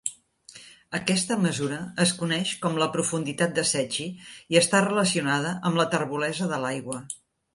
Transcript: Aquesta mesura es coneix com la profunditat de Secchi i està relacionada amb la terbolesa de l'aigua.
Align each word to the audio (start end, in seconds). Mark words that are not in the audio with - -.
Aquesta 0.99 1.35
mesura 1.41 1.75
es 2.05 2.13
coneix 2.21 2.53
com 2.63 2.79
la 2.83 2.87
profunditat 2.95 3.53
de 3.59 3.65
Secchi 3.73 4.07
i 4.55 4.59
està 4.63 4.81
relacionada 4.89 5.51
amb 5.71 5.83
la 5.83 5.89
terbolesa 5.95 6.49
de 6.55 6.59
l'aigua. 6.65 6.99